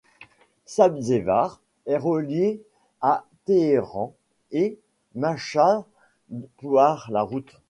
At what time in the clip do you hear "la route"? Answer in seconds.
7.11-7.55